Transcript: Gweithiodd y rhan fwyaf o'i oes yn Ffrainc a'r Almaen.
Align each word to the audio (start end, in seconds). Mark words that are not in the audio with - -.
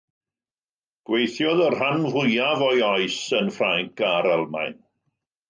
Gweithiodd 1.09 1.61
y 1.65 1.67
rhan 1.73 2.07
fwyaf 2.13 2.65
o'i 2.69 2.83
oes 2.87 3.19
yn 3.41 3.53
Ffrainc 3.59 4.05
a'r 4.11 4.33
Almaen. 4.33 4.77